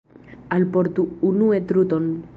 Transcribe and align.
Alportu 0.55 1.03
unue 1.29 1.61
truton. 1.73 2.09